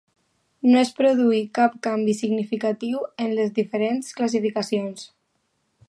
[0.69, 5.07] No es produí cap canvi significatiu en les diferents classificacions.